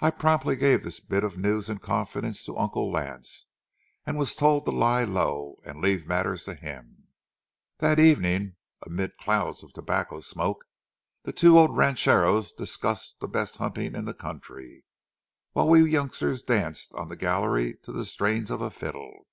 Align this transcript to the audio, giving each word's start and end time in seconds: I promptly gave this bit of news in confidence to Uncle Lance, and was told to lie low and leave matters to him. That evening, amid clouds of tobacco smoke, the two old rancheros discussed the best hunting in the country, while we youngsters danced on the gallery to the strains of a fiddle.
I 0.00 0.10
promptly 0.10 0.56
gave 0.56 0.82
this 0.82 0.98
bit 0.98 1.22
of 1.22 1.38
news 1.38 1.70
in 1.70 1.78
confidence 1.78 2.44
to 2.44 2.58
Uncle 2.58 2.90
Lance, 2.90 3.46
and 4.04 4.18
was 4.18 4.34
told 4.34 4.64
to 4.64 4.72
lie 4.72 5.04
low 5.04 5.60
and 5.64 5.78
leave 5.80 6.08
matters 6.08 6.42
to 6.46 6.56
him. 6.56 7.06
That 7.78 8.00
evening, 8.00 8.56
amid 8.84 9.16
clouds 9.16 9.62
of 9.62 9.72
tobacco 9.72 10.18
smoke, 10.22 10.64
the 11.22 11.32
two 11.32 11.56
old 11.56 11.76
rancheros 11.76 12.52
discussed 12.52 13.20
the 13.20 13.28
best 13.28 13.58
hunting 13.58 13.94
in 13.94 14.06
the 14.06 14.12
country, 14.12 14.84
while 15.52 15.68
we 15.68 15.88
youngsters 15.88 16.42
danced 16.42 16.92
on 16.94 17.08
the 17.08 17.14
gallery 17.14 17.76
to 17.84 17.92
the 17.92 18.04
strains 18.04 18.50
of 18.50 18.60
a 18.60 18.70
fiddle. 18.70 19.28